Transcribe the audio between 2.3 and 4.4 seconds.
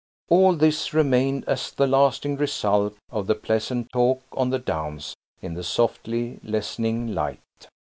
result of the pleasant talk